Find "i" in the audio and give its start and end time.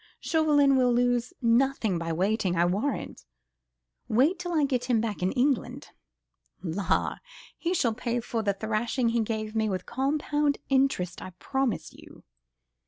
2.55-2.65, 4.51-4.65, 11.21-11.29